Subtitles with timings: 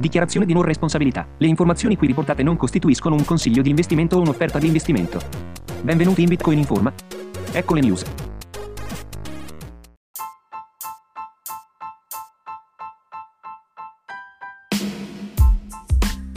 [0.00, 1.28] Dichiarazione di non responsabilità.
[1.36, 5.20] Le informazioni qui riportate non costituiscono un consiglio di investimento o un'offerta di investimento.
[5.82, 6.90] Benvenuti in Bitcoin Informa.
[7.52, 8.02] Ecco le news.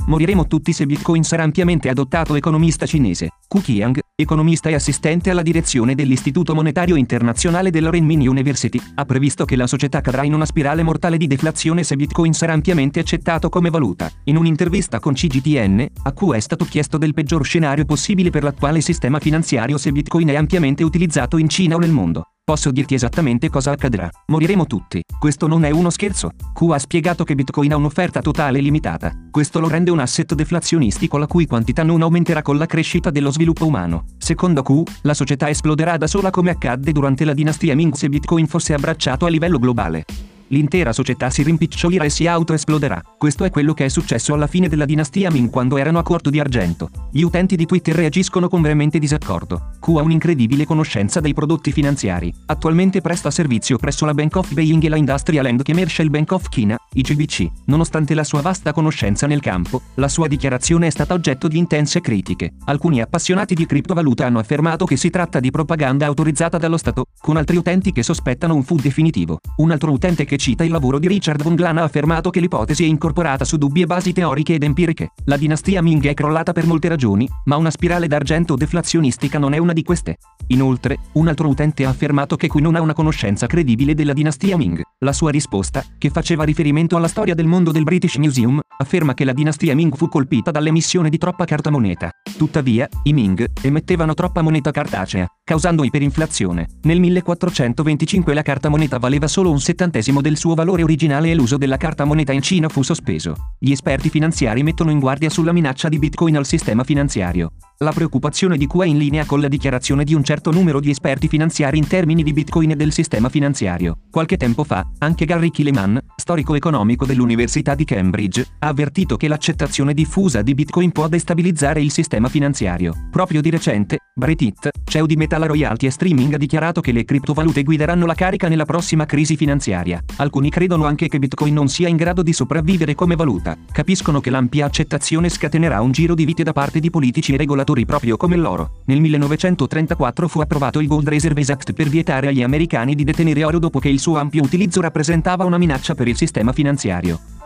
[0.08, 3.30] Moriremo tutti se Bitcoin sarà ampiamente adottato economista cinese.
[3.48, 9.44] Ku Qiang, economista e assistente alla direzione dell'Istituto Monetario Internazionale della Renmin University, ha previsto
[9.44, 13.50] che la società cadrà in una spirale mortale di deflazione se Bitcoin sarà ampiamente accettato
[13.50, 14.12] come valuta.
[14.26, 18.82] In un'intervista con CGTN, a cui è stato chiesto del peggior scenario possibile per l'attuale
[18.82, 22.33] sistema finanziario se Bitcoin è ampiamente utilizzato in Cina o nel mondo.
[22.46, 24.10] Posso dirti esattamente cosa accadrà.
[24.26, 25.02] Moriremo tutti.
[25.18, 26.32] Questo non è uno scherzo.
[26.54, 29.14] Q ha spiegato che Bitcoin ha un'offerta totale limitata.
[29.32, 33.32] Questo lo rende un asset deflazionistico la cui quantità non aumenterà con la crescita dello
[33.32, 34.08] sviluppo umano.
[34.18, 38.46] Secondo Q, la società esploderà da sola come accadde durante la dinastia Ming se Bitcoin
[38.46, 40.04] fosse abbracciato a livello globale
[40.54, 43.02] l'intera società si rimpicciolirà e si autoesploderà.
[43.18, 46.30] Questo è quello che è successo alla fine della dinastia Ming quando erano a corto
[46.30, 46.90] di argento.
[47.12, 49.72] Gli utenti di Twitter reagiscono con veemente disaccordo.
[49.80, 52.34] Q ha un'incredibile conoscenza dei prodotti finanziari.
[52.46, 56.48] Attualmente presta servizio presso la Bank of Beijing e la Industrial and Commercial Bank of
[56.50, 57.50] China, ICBC.
[57.66, 62.00] Nonostante la sua vasta conoscenza nel campo, la sua dichiarazione è stata oggetto di intense
[62.00, 62.54] critiche.
[62.66, 67.38] Alcuni appassionati di criptovaluta hanno affermato che si tratta di propaganda autorizzata dallo Stato, con
[67.38, 69.40] altri utenti che sospettano un fu definitivo.
[69.58, 72.84] Un altro utente che cita il lavoro di Richard von Glan ha affermato che l'ipotesi
[72.84, 75.14] è incorporata su dubbie basi teoriche ed empiriche.
[75.24, 79.58] La dinastia Ming è crollata per molte ragioni, ma una spirale d'argento deflazionistica non è
[79.58, 80.18] una di queste.
[80.54, 84.56] Inoltre, un altro utente ha affermato che qui non ha una conoscenza credibile della dinastia
[84.56, 84.82] Ming.
[85.00, 89.26] La sua risposta, che faceva riferimento alla storia del mondo del British Museum, afferma che
[89.26, 92.12] la dinastia Ming fu colpita dall'emissione di troppa carta moneta.
[92.38, 96.68] Tuttavia, i Ming emettevano troppa moneta cartacea, causando iperinflazione.
[96.84, 101.58] Nel 1425 la carta moneta valeva solo un settantesimo del suo valore originale e l'uso
[101.58, 103.56] della carta moneta in Cina fu sospeso.
[103.58, 107.54] Gli esperti finanziari mettono in guardia sulla minaccia di Bitcoin al sistema finanziario.
[107.80, 110.90] La preoccupazione di Q è in linea con la dichiarazione di un certo numero di
[110.90, 113.98] esperti finanziari in termini di Bitcoin e del sistema finanziario.
[114.10, 119.94] Qualche tempo fa, anche Gary Killeman, storico economico dell'Università di Cambridge, ha avvertito che l'accettazione
[119.94, 122.94] diffusa di Bitcoin può destabilizzare il sistema finanziario.
[123.10, 127.04] Proprio di recente, Brett Hitt, CEO di Metal Royalty e Streaming ha dichiarato che le
[127.04, 130.04] criptovalute guideranno la carica nella prossima crisi finanziaria.
[130.18, 133.58] Alcuni credono anche che Bitcoin non sia in grado di sopravvivere come valuta.
[133.72, 137.86] Capiscono che l'ampia accettazione scatenerà un giro di vite da parte di politici e regolatori
[137.86, 138.82] proprio come l'oro.
[138.86, 143.58] Nel 1934 fu approvato il Gold Reserve Act per vietare agli americani di detenere oro
[143.58, 147.43] dopo che il suo ampio utilizzo rappresentava una minaccia per il sistema finanziario.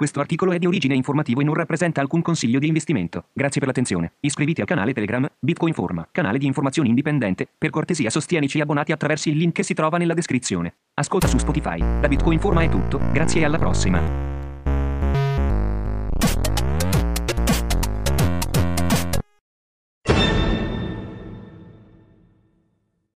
[0.00, 3.26] Questo articolo è di origine informativo e non rappresenta alcun consiglio di investimento.
[3.34, 4.12] Grazie per l'attenzione.
[4.20, 7.46] Iscriviti al canale Telegram Bitcoin Forma, canale di informazioni indipendente.
[7.58, 10.72] Per cortesia sostienici abbonati attraverso il link che si trova nella descrizione.
[10.94, 11.80] Ascolta su Spotify.
[12.00, 14.39] Da Bitcoin Forma è tutto, grazie e alla prossima.